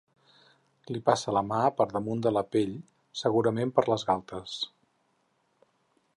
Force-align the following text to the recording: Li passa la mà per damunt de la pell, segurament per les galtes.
Li 0.95 1.01
passa 1.09 1.33
la 1.37 1.43
mà 1.49 1.59
per 1.81 1.87
damunt 1.93 2.25
de 2.27 2.33
la 2.39 2.45
pell, 2.57 2.73
segurament 3.23 3.75
per 3.77 3.87
les 3.93 4.07
galtes. 4.13 4.59